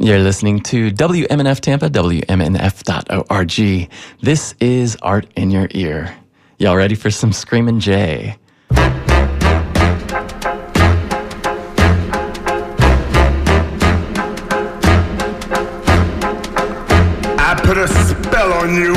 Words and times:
You're 0.00 0.20
listening 0.20 0.60
to 0.60 0.92
WMNF 0.92 1.58
Tampa, 1.58 1.90
WMNF.org. 1.90 3.90
This 4.22 4.54
is 4.60 4.96
Art 5.02 5.26
in 5.34 5.50
Your 5.50 5.66
Ear. 5.72 6.16
Y'all 6.58 6.76
ready 6.76 6.94
for 6.94 7.10
some 7.10 7.32
Screamin' 7.32 7.80
Jay? 7.80 8.36
I 8.70 8.76
put 17.64 17.76
a 17.76 17.88
spell 17.88 18.52
on 18.52 18.76
you. 18.76 18.94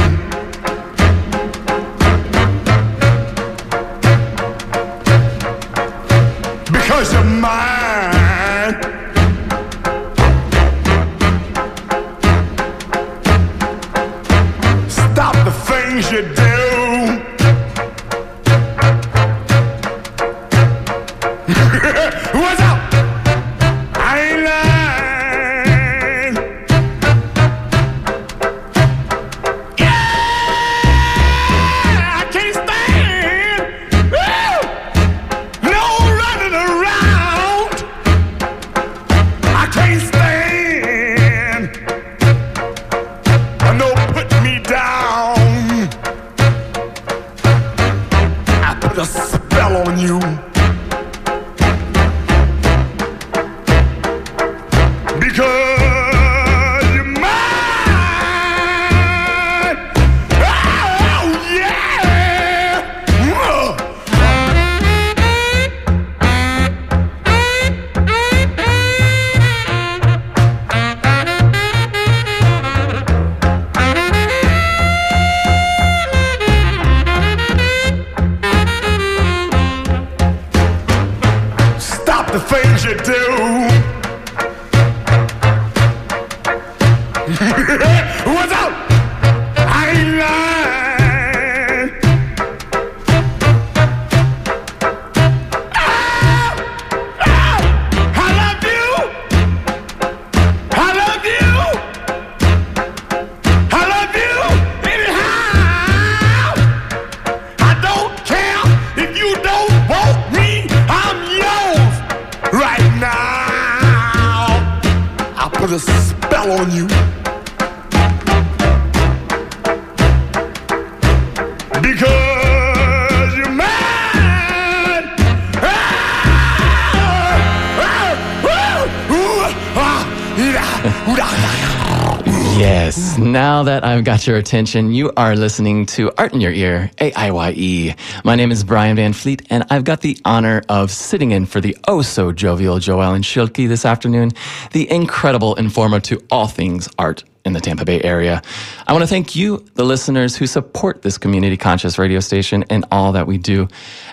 Your 134.32 134.40
attention, 134.40 134.94
you 134.94 135.12
are 135.18 135.36
listening 135.36 135.86
to 135.86 136.10
Art 136.18 136.32
in 136.32 136.40
Your 136.40 136.54
Ear, 136.54 136.90
AIYE. 137.00 137.98
My 138.24 138.36
name 138.36 138.50
is 138.50 138.64
Brian 138.64 138.96
Van 138.96 139.12
Fleet, 139.12 139.46
and 139.50 139.66
I've 139.70 139.84
got 139.84 140.00
the 140.00 140.18
honor 140.24 140.62
of 140.70 140.90
sitting 140.90 141.32
in 141.32 141.46
for 141.46 141.60
the 141.60 141.76
oh 141.90 142.02
so 142.02 142.32
jovial 142.32 142.78
Joellen 142.78 143.24
Schilke 143.24 143.68
this 143.68 143.86
afternoon, 143.86 144.32
the 144.72 144.90
incredible 144.90 145.56
informer 145.56 146.00
to 146.00 146.24
all 146.32 146.48
things 146.48 146.88
art 146.98 147.26
in 147.46 147.54
the 147.54 147.60
Tampa 147.60 147.86
Bay 147.86 148.02
area. 148.02 148.42
I 148.88 148.94
want 148.94 149.04
to 149.04 149.08
thank 149.08 149.36
you, 149.36 149.66
the 149.76 149.84
listeners 149.84 150.36
who 150.36 150.48
support 150.48 151.02
this 151.02 151.18
community 151.18 151.58
conscious 151.58 151.98
radio 151.98 152.20
station 152.20 152.64
and 152.70 152.86
all 152.92 153.12
that 153.14 153.28
we 153.28 153.38
do. 153.38 153.68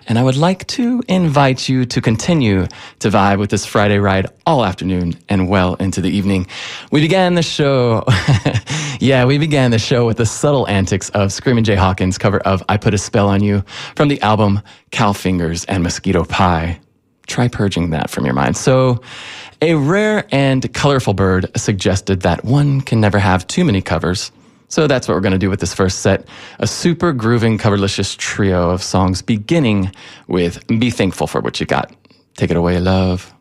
And 0.07 0.19
I 0.19 0.23
would 0.23 0.37
like 0.37 0.67
to 0.69 1.03
invite 1.09 1.69
you 1.69 1.85
to 1.87 2.01
continue 2.01 2.67
to 3.01 3.09
vibe 3.09 3.39
with 3.39 3.51
this 3.51 3.67
Friday 3.67 3.99
ride 3.99 4.27
all 4.47 4.65
afternoon 4.65 5.15
and 5.29 5.49
well 5.49 5.75
into 5.75 6.01
the 6.01 6.11
evening. 6.11 6.47
We 6.91 7.01
began 7.01 7.35
the 7.35 7.43
show, 7.43 8.05
yeah, 9.01 9.25
we 9.25 9.39
began 9.39 9.71
the 9.71 9.79
show 9.79 10.07
with 10.07 10.17
the 10.17 10.27
subtle 10.27 10.67
antics 10.69 11.11
of 11.11 11.33
Screamin' 11.33 11.65
Jay 11.65 11.77
Hawkins' 11.77 12.19
cover 12.19 12.39
of 12.41 12.63
I 12.69 12.77
Put 12.77 12.95
a 12.95 12.99
Spell 12.99 13.29
on 13.29 13.43
You 13.43 13.65
from 13.97 14.09
the 14.09 14.21
album 14.23 14.61
Cow 14.91 15.13
Fingers 15.13 15.65
and 15.67 15.83
Mosquito 15.83 16.25
Pie 16.25 16.81
try 17.29 17.47
purging 17.49 17.91
that 17.91 18.11
from 18.11 18.25
your 18.25 18.35
mind. 18.35 18.57
So, 18.57 19.01
a 19.61 19.75
rare 19.75 20.27
and 20.31 20.73
colorful 20.73 21.15
bird 21.15 21.51
suggested 21.57 22.21
that 22.23 22.45
one 22.45 22.81
can 22.81 23.01
never 23.01 23.19
have 23.19 23.47
too 23.47 23.65
many 23.65 23.83
covers. 23.83 24.31
So 24.69 24.87
that's 24.87 25.09
what 25.09 25.15
we're 25.15 25.23
going 25.23 25.33
to 25.33 25.39
do 25.39 25.51
with 25.51 25.61
this 25.61 25.75
first 25.75 26.01
set 26.01 26.29
a 26.59 26.67
super 26.67 27.13
grooving, 27.13 27.59
coverlicious 27.59 28.17
trio 28.17 28.71
of 28.71 28.83
songs 28.83 29.23
beginning 29.23 29.91
with 30.29 30.65
Be 30.67 30.91
Thankful 30.91 31.27
for 31.27 31.41
What 31.41 31.59
You 31.59 31.67
Got. 31.67 31.95
Take 32.37 32.51
it 32.51 32.57
away, 32.57 32.79
love. 32.79 33.35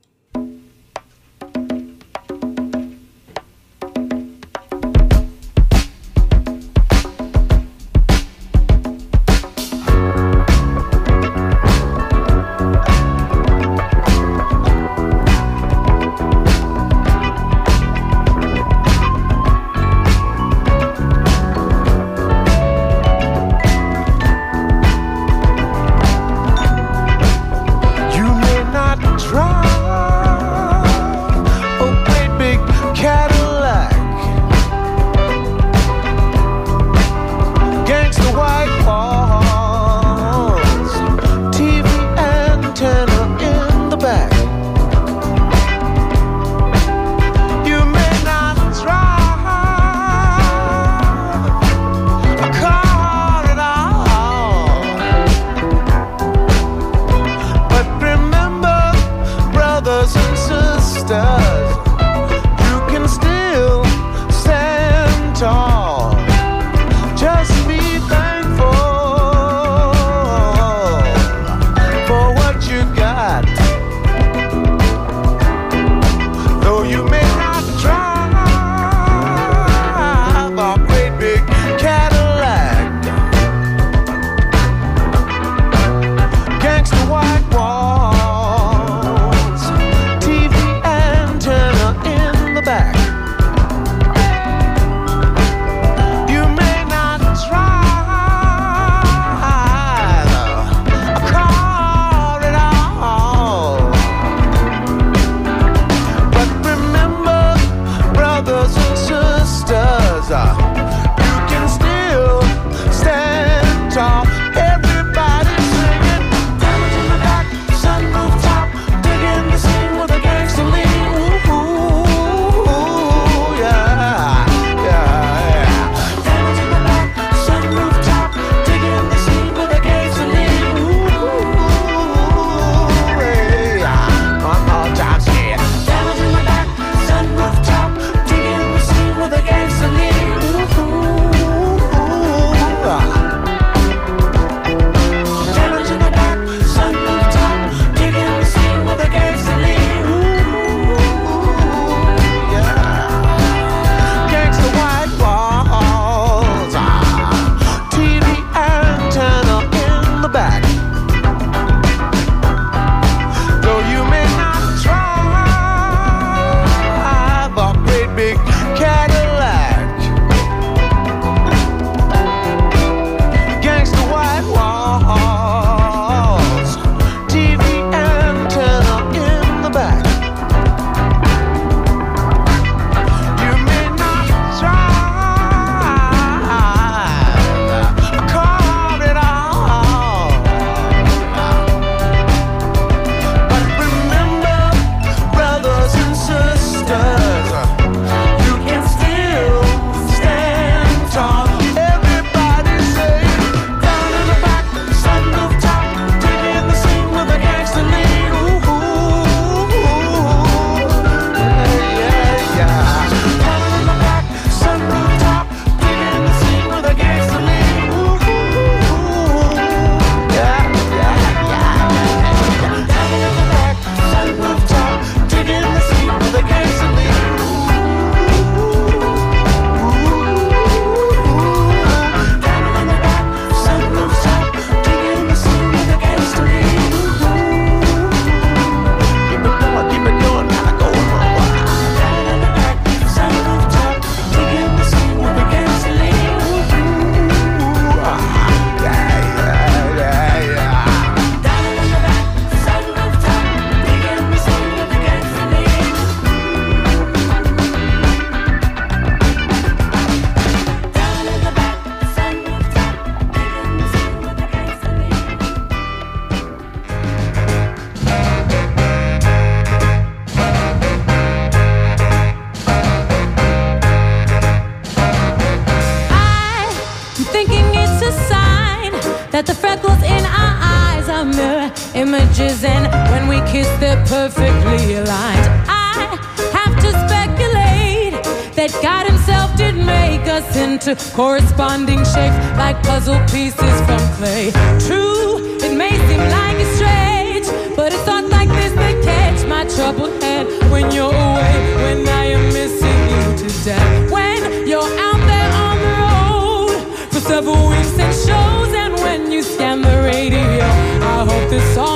Corresponding 290.96 292.00
shapes 292.06 292.38
like 292.58 292.82
puzzle 292.84 293.20
pieces 293.28 293.82
from 293.86 294.00
clay. 294.16 294.52
True, 294.80 295.58
it 295.60 295.76
may 295.76 295.92
seem 296.08 296.20
like 296.20 296.58
it's 296.58 296.76
strange, 296.78 297.76
but 297.76 297.92
it's 297.92 298.02
thoughts 298.04 298.30
like 298.30 298.48
this 298.48 298.72
that 298.74 299.04
catch 299.04 299.46
my 299.48 299.66
troubled 299.76 300.22
head 300.24 300.48
when 300.72 300.90
you're 300.92 301.12
away, 301.12 301.56
when 301.84 302.08
I 302.08 302.26
am 302.28 302.54
missing 302.54 303.00
you 303.12 303.24
to 303.42 303.66
death. 303.66 304.12
When 304.12 304.66
you're 304.66 304.92
out 305.08 305.22
there 305.28 305.52
on 305.68 305.78
the 305.86 305.94
road 306.06 307.12
for 307.12 307.20
several 307.20 307.68
weeks 307.70 308.00
and 308.00 308.14
shows, 308.16 308.74
and 308.74 308.94
when 308.96 309.30
you 309.30 309.44
scan 309.44 309.82
the 309.82 309.98
radio, 310.04 310.40
I 310.40 311.26
hope 311.28 311.50
this 311.50 311.76
song 311.76 311.87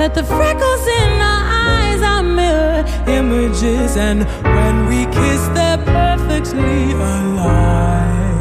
that 0.00 0.14
the 0.14 0.24
freckles 0.24 0.86
in 1.02 1.10
our 1.20 1.44
eyes 1.68 2.00
are 2.00 2.22
mirror 2.22 2.82
images, 3.06 3.98
and 3.98 4.24
when 4.56 4.86
we 4.88 5.04
kiss, 5.12 5.42
they're 5.48 5.76
perfectly 5.76 6.92
alive. 6.92 8.39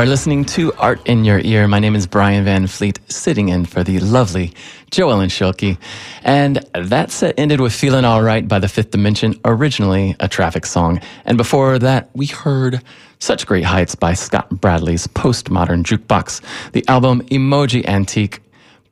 Are 0.00 0.06
listening 0.06 0.46
to 0.46 0.72
Art 0.78 1.06
in 1.06 1.26
Your 1.26 1.40
Ear. 1.40 1.68
My 1.68 1.78
name 1.78 1.94
is 1.94 2.06
Brian 2.06 2.42
Van 2.46 2.66
Fleet, 2.66 2.98
sitting 3.12 3.50
in 3.50 3.66
for 3.66 3.84
the 3.84 3.98
lovely 3.98 4.54
Jo 4.90 5.10
Ellen 5.10 5.28
Schilke. 5.28 5.76
And 6.22 6.56
that 6.72 7.10
set 7.10 7.38
ended 7.38 7.60
with 7.60 7.74
Feeling 7.74 8.06
Alright 8.06 8.48
by 8.48 8.60
the 8.60 8.68
Fifth 8.68 8.92
Dimension, 8.92 9.38
originally 9.44 10.16
a 10.18 10.26
traffic 10.26 10.64
song. 10.64 11.02
And 11.26 11.36
before 11.36 11.78
that, 11.80 12.08
we 12.14 12.24
heard 12.24 12.82
Such 13.18 13.46
Great 13.46 13.64
Heights 13.64 13.94
by 13.94 14.14
Scott 14.14 14.48
Bradley's 14.48 15.06
Postmodern 15.06 15.82
Jukebox, 15.82 16.40
the 16.72 16.82
album 16.88 17.20
Emoji 17.26 17.86
Antique 17.86 18.40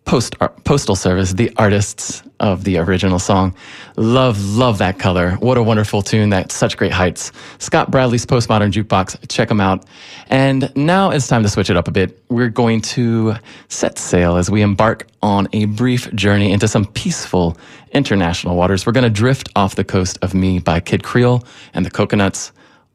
Post, 0.08 0.36
uh, 0.40 0.48
Postal 0.64 0.96
Service, 0.96 1.34
the 1.34 1.52
artists 1.58 2.22
of 2.40 2.64
the 2.64 2.78
original 2.78 3.18
song. 3.18 3.54
Love, 3.96 4.42
love 4.42 4.78
that 4.78 4.98
color. 4.98 5.32
What 5.32 5.58
a 5.58 5.62
wonderful 5.62 6.00
tune. 6.00 6.30
That 6.30 6.50
such 6.50 6.78
great 6.78 6.92
heights. 6.92 7.30
Scott 7.58 7.90
Bradley's 7.90 8.24
Postmodern 8.24 8.72
Jukebox. 8.72 9.28
Check 9.28 9.50
them 9.50 9.60
out. 9.60 9.84
And 10.28 10.74
now 10.74 11.10
it's 11.10 11.28
time 11.28 11.42
to 11.42 11.48
switch 11.50 11.68
it 11.68 11.76
up 11.76 11.88
a 11.88 11.90
bit. 11.90 12.22
We're 12.30 12.48
going 12.48 12.80
to 12.96 13.34
set 13.68 13.98
sail 13.98 14.38
as 14.38 14.50
we 14.50 14.62
embark 14.62 15.06
on 15.20 15.46
a 15.52 15.66
brief 15.66 16.10
journey 16.14 16.52
into 16.52 16.68
some 16.68 16.86
peaceful 16.86 17.58
international 17.92 18.56
waters. 18.56 18.86
We're 18.86 18.92
going 18.92 19.04
to 19.04 19.10
drift 19.10 19.50
off 19.56 19.74
the 19.74 19.84
coast 19.84 20.18
of 20.22 20.32
Me 20.32 20.58
by 20.58 20.80
Kid 20.80 21.02
Creole 21.02 21.44
and 21.74 21.84
the 21.84 21.90
Coconuts 21.90 22.52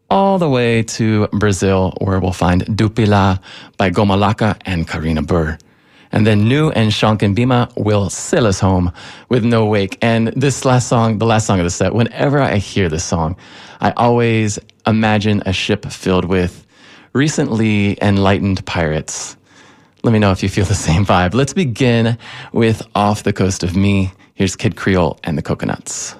all 0.09 0.39
the 0.39 0.49
way 0.49 0.81
to 0.81 1.27
Brazil, 1.27 1.95
where 2.01 2.19
we'll 2.19 2.33
find 2.33 2.63
Dupila 2.63 3.39
by 3.77 3.91
Gomalaka 3.91 4.59
and 4.65 4.87
Karina 4.87 5.21
Buhr. 5.21 5.59
And 6.13 6.27
then 6.27 6.47
New 6.47 6.69
and 6.69 6.91
Shankin 6.91 7.35
Bima 7.35 7.75
will 7.75 8.09
sail 8.09 8.45
us 8.45 8.59
home 8.59 8.91
with 9.29 9.43
No 9.43 9.65
Wake. 9.65 9.97
And 10.01 10.27
this 10.27 10.63
last 10.63 10.87
song, 10.87 11.17
the 11.17 11.25
last 11.25 11.47
song 11.47 11.59
of 11.59 11.65
the 11.65 11.71
set, 11.71 11.95
whenever 11.95 12.39
I 12.39 12.57
hear 12.57 12.87
this 12.87 13.03
song, 13.03 13.35
I 13.81 13.91
always 13.97 14.59
imagine 14.85 15.41
a 15.45 15.51
ship 15.51 15.85
filled 15.87 16.25
with 16.25 16.65
recently 17.13 17.97
enlightened 18.01 18.63
pirates. 18.65 19.35
Let 20.03 20.11
me 20.11 20.19
know 20.19 20.31
if 20.31 20.43
you 20.43 20.49
feel 20.49 20.65
the 20.65 20.75
same 20.75 21.03
vibe. 21.03 21.33
Let's 21.33 21.53
begin 21.53 22.17
with 22.51 22.83
Off 22.93 23.23
the 23.23 23.33
Coast 23.33 23.63
of 23.63 23.75
Me. 23.75 24.11
Here's 24.35 24.55
Kid 24.55 24.75
Creole 24.75 25.19
and 25.23 25.35
the 25.35 25.41
Coconuts. 25.41 26.15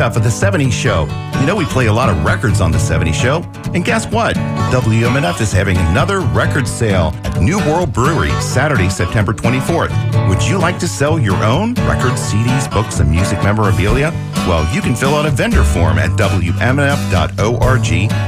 K-Top 0.00 0.16
of 0.16 0.24
The 0.24 0.30
70s 0.30 0.72
Show. 0.72 1.06
You 1.40 1.46
know 1.46 1.54
we 1.54 1.66
play 1.66 1.88
a 1.88 1.92
lot 1.92 2.08
of 2.08 2.24
records 2.24 2.62
on 2.62 2.72
The 2.72 2.78
70s 2.78 3.12
Show. 3.12 3.42
And 3.74 3.84
guess 3.84 4.06
what? 4.10 4.34
WMNF 4.72 5.42
is 5.42 5.52
having 5.52 5.76
another 5.76 6.20
record 6.20 6.66
sale 6.66 7.12
at 7.22 7.42
New 7.42 7.58
World 7.58 7.92
Brewery 7.92 8.30
Saturday, 8.40 8.88
September 8.88 9.34
24th. 9.34 9.90
Would 10.30 10.42
you 10.42 10.56
like 10.58 10.78
to 10.78 10.88
sell 10.88 11.18
your 11.18 11.36
own 11.44 11.74
records, 11.74 12.18
CDs, 12.32 12.72
books, 12.72 13.00
and 13.00 13.10
music 13.10 13.42
memorabilia? 13.42 14.10
Well, 14.48 14.66
you 14.74 14.80
can 14.80 14.96
fill 14.96 15.14
out 15.14 15.26
a 15.26 15.30
vendor 15.30 15.64
form 15.64 15.98
at 15.98 16.08
WMNF.org 16.18 16.70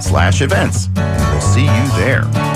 slash 0.03 0.43
events. 0.43 0.89
And 0.97 1.33
we'll 1.33 1.41
see 1.41 1.65
you 1.65 1.89
there. 1.97 2.52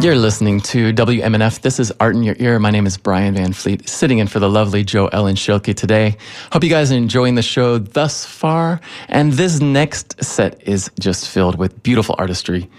You're 0.00 0.14
listening 0.14 0.60
to 0.60 0.92
WMNF. 0.92 1.60
This 1.60 1.80
is 1.80 1.92
Art 1.98 2.14
in 2.14 2.22
Your 2.22 2.36
Ear. 2.38 2.60
My 2.60 2.70
name 2.70 2.86
is 2.86 2.96
Brian 2.96 3.34
Van 3.34 3.52
Fleet, 3.52 3.88
sitting 3.88 4.18
in 4.18 4.28
for 4.28 4.38
the 4.38 4.48
lovely 4.48 4.84
Joe 4.84 5.08
Ellen 5.08 5.34
Schilke 5.34 5.74
today. 5.74 6.16
Hope 6.52 6.62
you 6.62 6.70
guys 6.70 6.92
are 6.92 6.96
enjoying 6.96 7.34
the 7.34 7.42
show 7.42 7.78
thus 7.78 8.24
far. 8.24 8.80
And 9.08 9.32
this 9.32 9.60
next 9.60 10.22
set 10.22 10.62
is 10.66 10.88
just 11.00 11.28
filled 11.28 11.58
with 11.58 11.82
beautiful 11.82 12.14
artistry. 12.16 12.70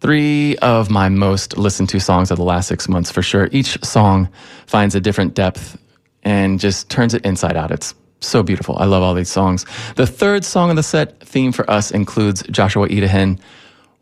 Three 0.00 0.56
of 0.56 0.90
my 0.90 1.10
most 1.10 1.58
listened 1.58 1.90
to 1.90 2.00
songs 2.00 2.30
of 2.30 2.38
the 2.38 2.44
last 2.44 2.68
six 2.68 2.88
months 2.88 3.10
for 3.10 3.20
sure. 3.20 3.50
Each 3.52 3.80
song 3.84 4.30
finds 4.66 4.94
a 4.94 5.00
different 5.00 5.34
depth 5.34 5.78
and 6.22 6.58
just 6.58 6.88
turns 6.88 7.12
it 7.12 7.24
inside 7.26 7.56
out. 7.56 7.70
It's 7.70 7.94
so 8.20 8.42
beautiful. 8.42 8.78
I 8.78 8.86
love 8.86 9.02
all 9.02 9.12
these 9.12 9.30
songs. 9.30 9.66
The 9.96 10.06
third 10.06 10.42
song 10.42 10.70
of 10.70 10.76
the 10.76 10.82
set 10.82 11.20
theme 11.20 11.52
for 11.52 11.68
us 11.70 11.90
includes 11.90 12.42
Joshua 12.44 12.88
Idehen 12.88 13.38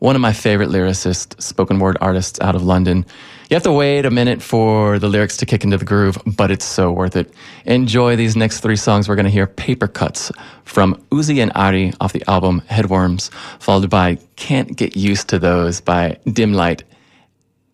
one 0.00 0.16
of 0.16 0.20
my 0.20 0.32
favorite 0.32 0.70
lyricists, 0.70 1.40
spoken 1.40 1.78
word 1.78 1.96
artists 2.00 2.40
out 2.40 2.54
of 2.54 2.62
London. 2.62 3.06
You 3.50 3.54
have 3.54 3.62
to 3.64 3.72
wait 3.72 4.06
a 4.06 4.10
minute 4.10 4.42
for 4.42 4.98
the 4.98 5.08
lyrics 5.08 5.36
to 5.38 5.46
kick 5.46 5.62
into 5.62 5.76
the 5.76 5.84
groove, 5.84 6.18
but 6.24 6.50
it's 6.50 6.64
so 6.64 6.90
worth 6.90 7.16
it. 7.16 7.32
Enjoy 7.66 8.16
these 8.16 8.34
next 8.34 8.60
three 8.60 8.76
songs. 8.76 9.08
We're 9.08 9.14
going 9.14 9.24
to 9.24 9.30
hear 9.30 9.46
Paper 9.46 9.88
Cuts 9.88 10.32
from 10.64 10.94
Uzi 11.10 11.42
and 11.42 11.52
Ari 11.54 11.92
off 12.00 12.14
the 12.14 12.24
album 12.28 12.62
Headworms, 12.62 13.30
followed 13.60 13.90
by 13.90 14.18
Can't 14.36 14.74
Get 14.74 14.96
Used 14.96 15.28
to 15.28 15.38
Those 15.38 15.82
by 15.82 16.18
Dim 16.32 16.54
Light 16.54 16.82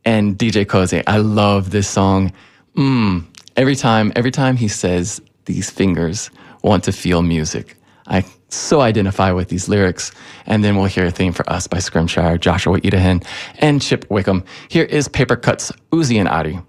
and 0.05 0.37
DJ 0.37 0.67
Cozy. 0.67 1.07
I 1.07 1.19
love 1.19 1.71
this 1.71 1.89
song. 1.89 2.33
Mm, 2.77 3.25
every 3.57 3.77
time, 3.77 4.13
every 4.17 4.33
time 4.33 4.57
he 4.57 4.67
says 4.69 5.21
these 5.45 5.71
fingers 5.71 6.31
want 6.63 6.83
to 6.85 6.93
feel 6.93 7.23
music. 7.23 7.77
I 8.09 8.25
so 8.49 8.81
identify 8.81 9.33
with 9.33 9.49
these 9.49 9.69
lyrics. 9.69 10.13
And 10.47 10.63
then 10.63 10.77
we'll 10.77 10.87
hear 10.87 11.07
a 11.07 11.11
theme 11.11 11.33
for 11.33 11.49
us 11.51 11.67
by 11.67 11.79
Scrimshire, 11.79 12.39
Joshua 12.39 12.79
Idehen, 12.79 13.23
and 13.59 13.83
Chip 13.83 14.05
Wickham. 14.11 14.45
Here 14.69 14.85
is 14.85 15.09
Paper 15.09 15.37
Cuts, 15.37 15.73
Uzi 15.93 16.19
and 16.19 16.29
Ari. 16.29 16.61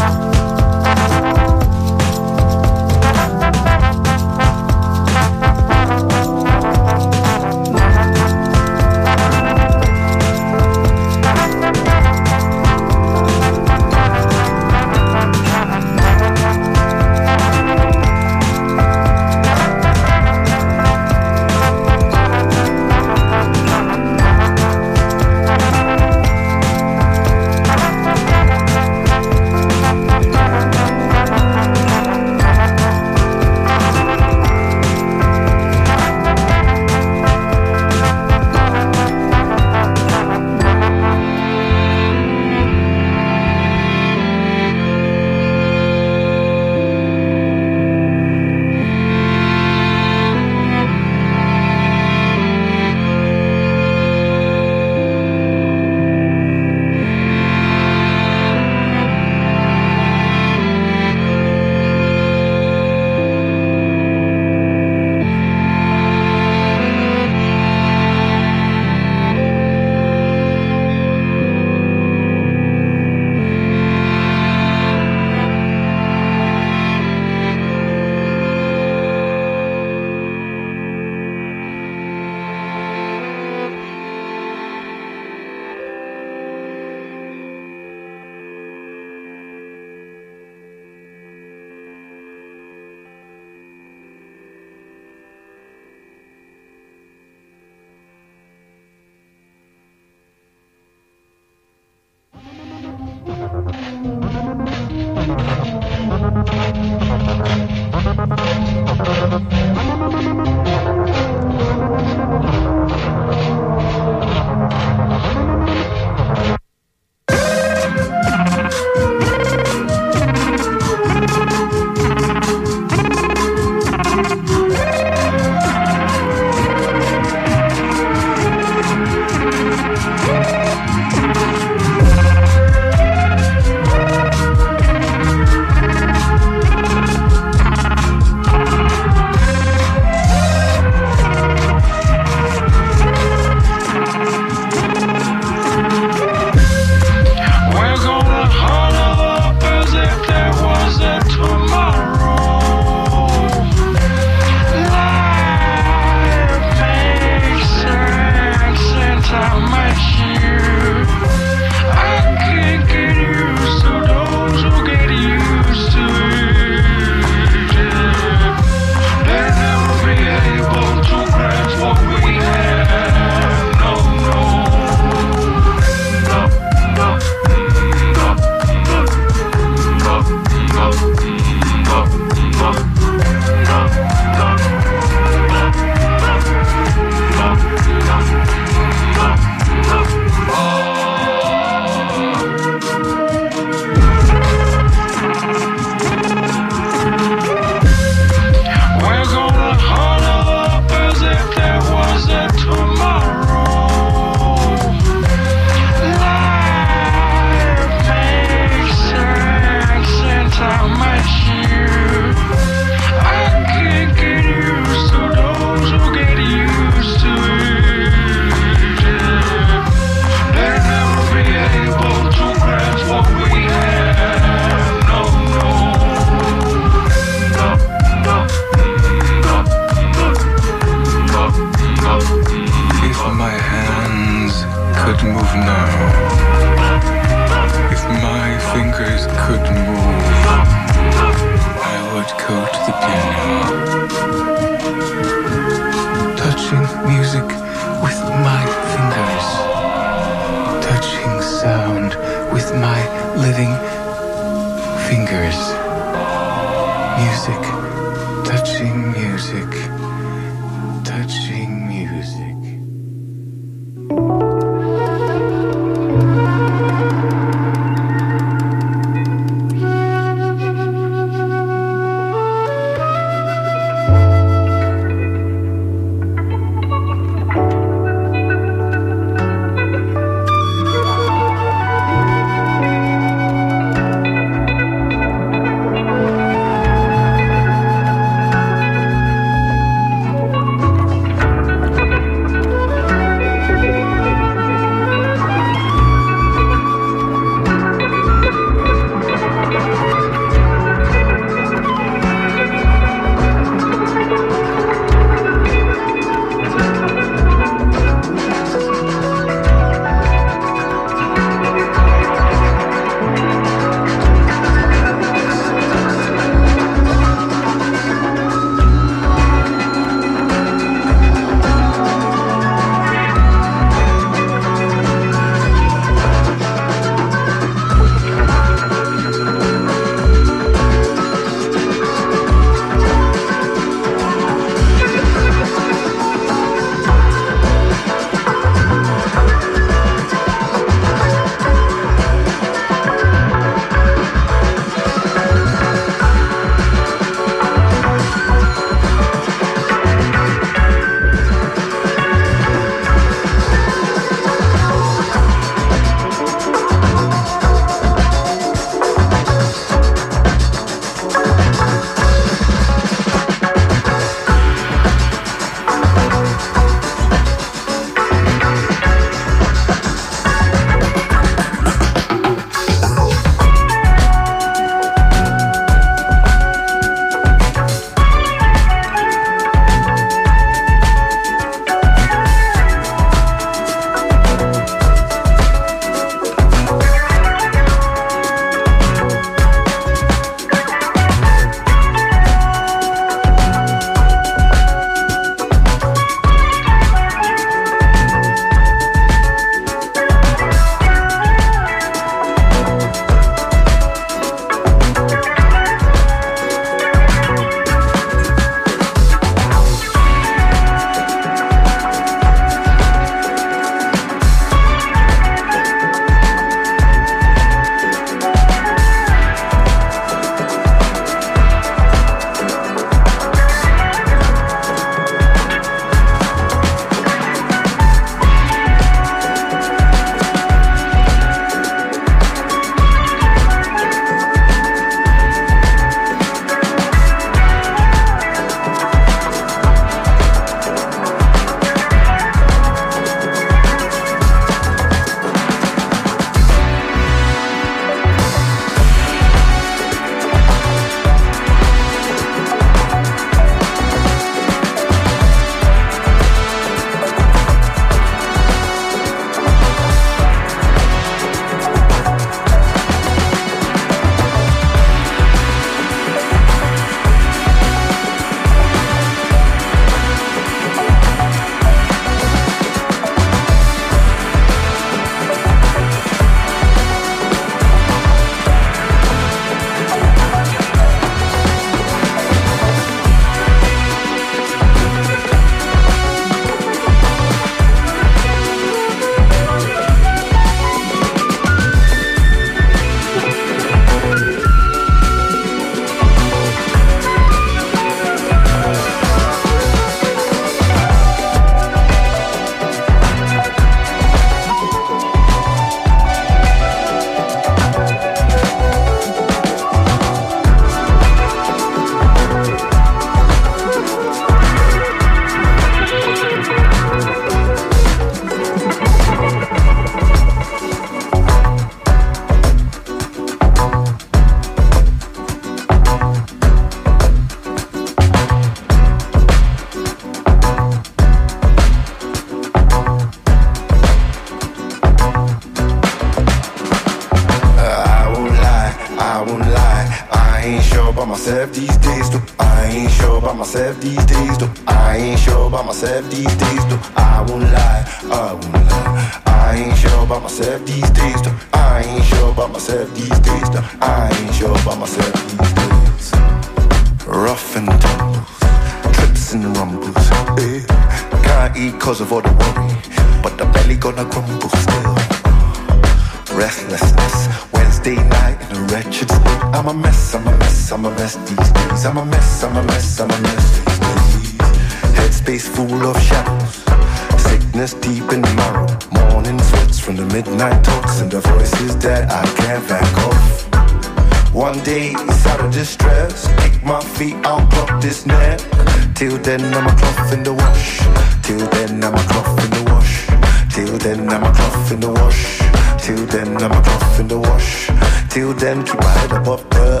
Then 594.14 594.28
I'm 594.28 594.42
a 594.42 594.52
cloth 594.52 594.92
in 594.92 595.00
the 595.00 595.10
wash. 595.10 595.58
Till 596.04 596.26
then 596.26 596.56
I'm 596.62 596.72
a 596.72 596.82
cloth 596.82 597.20
in 597.20 597.28
the 597.28 597.38
wash. 597.38 597.88
Till 598.28 598.52
then 598.54 598.84
keep 598.84 598.98
my 599.00 599.12
head 599.18 599.32
above 599.32 599.64
the. 599.70 600.00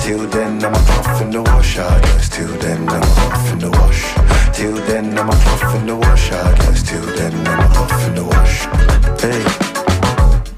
Till 0.00 0.26
then 0.28 0.64
I'm 0.64 0.74
a 0.74 0.78
cloth 0.86 1.22
in 1.22 1.30
the 1.30 1.42
wash. 1.42 1.78
I 1.78 2.00
guess. 2.00 2.28
Till 2.28 2.54
then 2.58 2.88
I'm 2.88 3.02
a 3.02 3.06
cloth 3.06 3.52
in 3.52 3.58
the 3.58 3.70
wash. 3.70 4.02
Till 4.54 4.76
then 4.88 5.18
I'm 5.18 5.28
a 5.28 5.32
cloth 5.32 5.74
in 5.76 5.86
the 5.86 5.96
wash. 5.96 6.32
I 6.32 6.54
guess. 6.58 6.82
Till 6.88 7.06
then 7.16 7.34
I'm 7.46 7.60
a 7.64 7.68
cloth 7.74 8.06
in 8.06 8.14
the 8.14 8.24
wash. 8.24 8.56
Hey. 9.22 9.42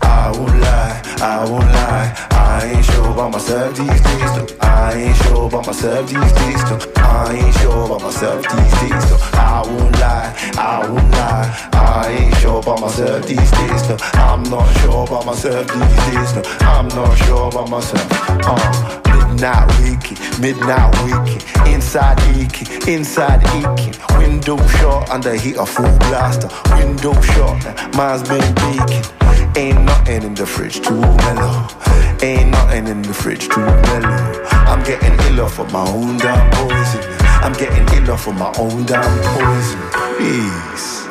I 0.02 0.30
won't 0.32 0.60
lie, 0.60 1.02
I 1.22 1.44
won't 1.44 1.64
lie. 1.64 2.28
I 2.30 2.72
ain't 2.74 2.84
sure 2.86 3.10
about 3.10 3.32
myself 3.32 3.76
these 3.76 4.00
days. 4.00 4.56
I 4.62 4.94
ain't 4.94 5.16
sure 5.18 5.48
about 5.48 5.66
myself 5.66 6.08
these 6.08 6.32
days. 6.32 6.62
I 6.96 7.34
ain't 7.34 7.54
sure 7.56 7.84
about 7.84 8.00
myself 8.00 8.42
these 8.42 8.80
days. 8.80 9.04
I 9.34 9.62
won't 9.66 9.92
lie, 10.00 10.34
I 10.56 10.88
won't 10.88 11.10
lie. 11.12 11.68
I 11.74 12.08
ain't 12.08 12.36
sure 12.38 12.60
about 12.60 12.80
myself 12.80 13.26
these 13.26 13.50
days. 13.50 14.00
I'm 14.14 14.44
not 14.44 14.66
sure 14.78 15.04
about 15.04 15.26
myself 15.26 15.66
these 15.68 15.96
days. 16.08 16.48
I'm 16.62 16.88
not 16.88 17.14
sure 17.18 17.48
about 17.48 17.68
myself. 17.68 18.08
Uh, 18.42 19.00
midnight 19.04 19.68
waking, 19.80 20.40
midnight 20.40 20.90
waking, 21.04 21.42
inside 21.70 22.18
aching, 22.34 22.88
inside 22.88 23.44
aching. 23.60 23.94
Window 24.16 24.56
shut 24.68 25.10
under 25.10 25.34
heater 25.34 25.66
full 25.66 25.98
blaster. 26.08 26.48
Window 26.76 27.12
shut, 27.20 27.94
mine's 27.94 28.26
been 28.26 28.54
baking. 28.54 29.19
Ain't 29.56 29.82
nothing 29.82 30.22
in 30.22 30.34
the 30.34 30.46
fridge 30.46 30.80
too 30.80 31.00
mellow. 31.00 31.66
Ain't 32.22 32.50
nothing 32.50 32.86
in 32.86 33.02
the 33.02 33.12
fridge 33.12 33.48
too 33.48 33.60
mellow. 33.60 34.44
I'm 34.50 34.82
getting 34.84 35.18
iller 35.26 35.48
for 35.48 35.66
my 35.68 35.84
own 35.88 36.18
damn 36.18 36.50
poison. 36.52 37.02
I'm 37.42 37.52
getting 37.54 37.86
iller 37.98 38.16
for 38.16 38.32
my 38.32 38.52
own 38.58 38.86
damn 38.86 39.02
poison. 39.34 39.80
Please. 40.16 41.06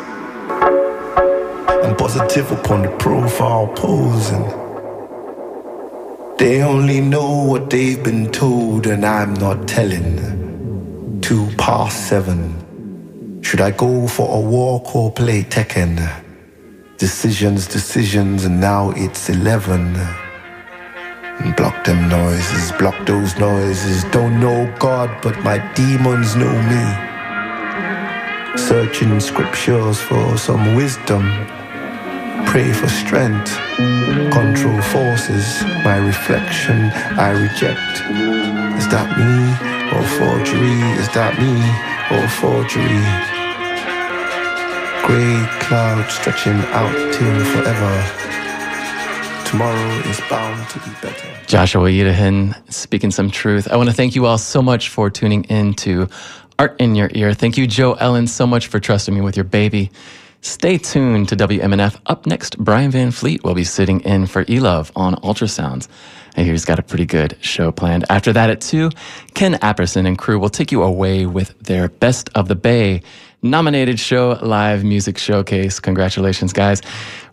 I'm 1.83 1.95
positive 1.97 2.49
upon 2.51 2.83
the 2.83 2.95
profile 2.97 3.67
posing. 3.75 4.45
They 6.37 6.61
only 6.63 7.01
know 7.01 7.43
what 7.43 7.69
they've 7.69 8.01
been 8.01 8.31
told, 8.31 8.87
and 8.87 9.05
I'm 9.05 9.33
not 9.33 9.67
telling. 9.67 11.19
Two 11.19 11.49
past 11.57 12.07
seven. 12.07 13.41
Should 13.41 13.59
I 13.59 13.71
go 13.71 14.07
for 14.07 14.37
a 14.37 14.39
walk 14.39 14.95
or 14.95 15.11
play 15.11 15.43
Tekken? 15.43 16.28
Decisions, 16.99 17.65
decisions, 17.65 18.43
and 18.43 18.59
now 18.59 18.91
it's 18.93 19.29
11. 19.29 19.95
And 19.95 21.55
block 21.55 21.85
them 21.85 22.09
noises, 22.09 22.73
block 22.73 23.05
those 23.05 23.37
noises. 23.37 24.03
Don't 24.11 24.37
know 24.41 24.69
God, 24.79 25.09
but 25.21 25.39
my 25.39 25.59
demons 25.75 26.35
know 26.35 26.51
me. 26.51 26.83
Searching 28.57 29.17
scriptures 29.21 30.01
for 30.01 30.37
some 30.37 30.75
wisdom. 30.75 31.23
Pray 32.45 32.73
for 32.73 32.89
strength, 32.89 33.55
control 34.33 34.81
forces. 34.81 35.63
My 35.85 35.95
reflection 36.05 36.91
I 37.17 37.29
reject. 37.31 37.95
Is 38.77 38.89
that 38.89 39.07
me 39.17 39.55
or 39.95 40.03
forgery? 40.19 40.81
Is 40.99 41.07
that 41.13 41.39
me 41.39 41.63
or 42.11 42.27
forgery? 42.27 43.38
Grey 45.05 45.45
cloud 45.61 46.09
stretching 46.09 46.59
out 46.71 46.93
till 47.13 47.45
forever. 47.45 48.29
Tomorrow 49.45 49.89
is 50.09 50.21
bound 50.29 50.69
to 50.69 50.79
be 50.79 50.91
better. 51.01 51.27
Joshua 51.47 51.89
Idehen 51.89 52.55
speaking 52.71 53.09
some 53.09 53.31
truth. 53.31 53.67
I 53.71 53.77
want 53.77 53.89
to 53.89 53.95
thank 53.95 54.15
you 54.15 54.27
all 54.27 54.37
so 54.37 54.61
much 54.61 54.89
for 54.89 55.09
tuning 55.09 55.45
in 55.45 55.73
to 55.75 56.07
Art 56.59 56.79
in 56.79 56.93
Your 56.93 57.09
Ear. 57.13 57.33
Thank 57.33 57.57
you, 57.57 57.65
Joe 57.65 57.93
Ellen, 57.93 58.27
so 58.27 58.45
much 58.45 58.67
for 58.67 58.79
trusting 58.79 59.13
me 59.13 59.21
with 59.21 59.35
your 59.35 59.45
baby. 59.45 59.89
Stay 60.41 60.77
tuned 60.77 61.29
to 61.29 61.35
WMNF. 61.35 61.99
Up 62.05 62.25
next, 62.25 62.57
Brian 62.59 62.91
Van 62.91 63.11
Fleet 63.11 63.43
will 63.43 63.55
be 63.55 63.63
sitting 63.63 64.01
in 64.01 64.25
for 64.25 64.45
Elove 64.47 64.91
on 64.95 65.15
Ultrasounds. 65.15 65.87
I 66.37 66.43
hear 66.43 66.53
he's 66.53 66.63
got 66.63 66.79
a 66.79 66.83
pretty 66.83 67.05
good 67.05 67.37
show 67.41 67.71
planned. 67.71 68.05
After 68.09 68.31
that, 68.31 68.49
at 68.49 68.61
2, 68.61 68.91
Ken 69.33 69.55
Apperson 69.55 70.05
and 70.07 70.17
crew 70.17 70.39
will 70.39 70.49
take 70.49 70.71
you 70.71 70.83
away 70.83 71.25
with 71.25 71.57
their 71.59 71.89
Best 71.89 72.29
of 72.35 72.47
the 72.47 72.55
Bay 72.55 73.01
nominated 73.41 73.99
show 73.99 74.39
live 74.41 74.83
music 74.83 75.17
showcase. 75.17 75.79
Congratulations, 75.79 76.53
guys. 76.53 76.81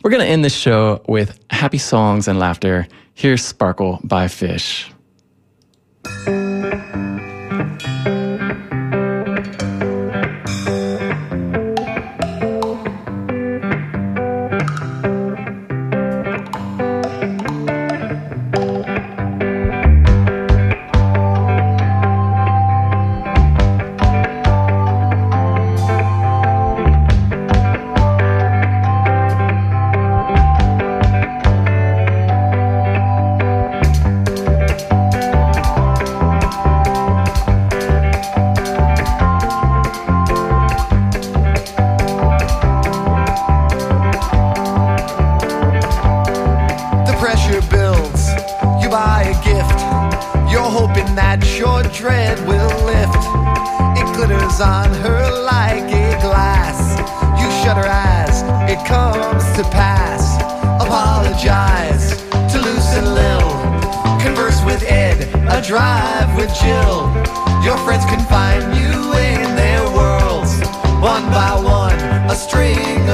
We're 0.02 0.10
going 0.10 0.22
to 0.22 0.28
end 0.28 0.44
this 0.44 0.54
show 0.54 1.02
with 1.08 1.38
happy 1.50 1.78
songs 1.78 2.28
and 2.28 2.38
laughter. 2.38 2.86
Here's 3.14 3.44
Sparkle 3.44 4.00
by 4.04 4.26
Phish. 4.26 4.90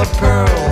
String 0.05 0.62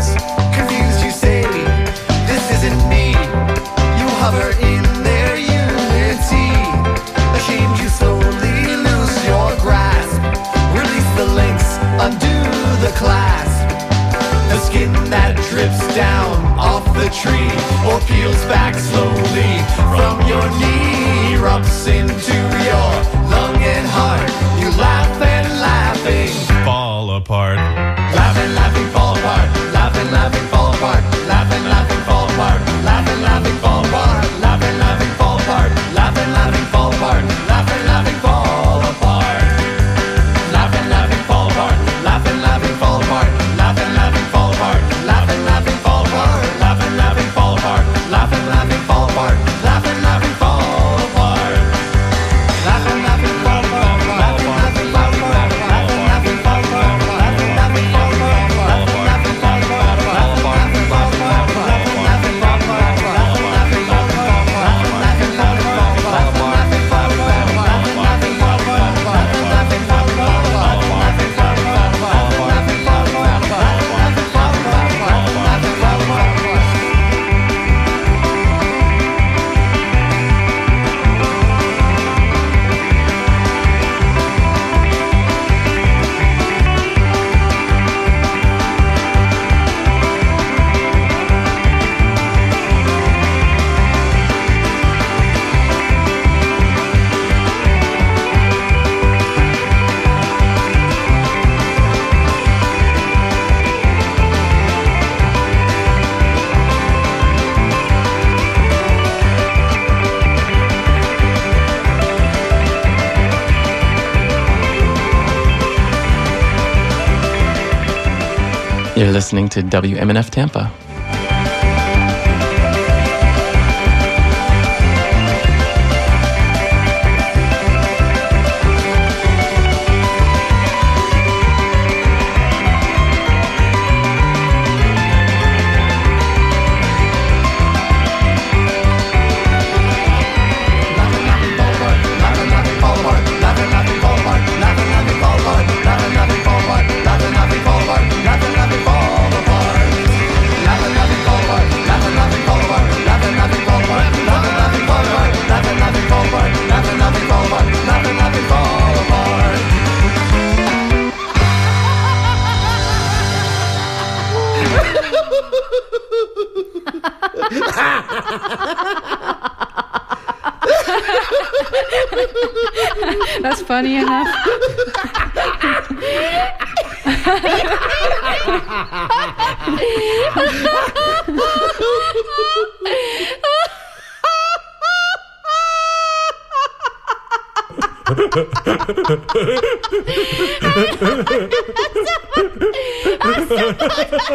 listening 119.11 119.49
to 119.49 119.61
WMNF 119.61 120.29
Tampa. 120.29 120.71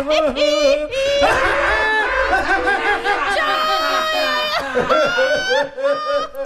Brotherhood. 0.05 0.53